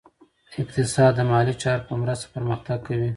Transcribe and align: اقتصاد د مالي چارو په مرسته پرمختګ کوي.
اقتصاد 0.61 1.11
د 1.15 1.19
مالي 1.31 1.53
چارو 1.61 1.85
په 1.87 1.93
مرسته 2.01 2.25
پرمختګ 2.35 2.77
کوي. 2.87 3.09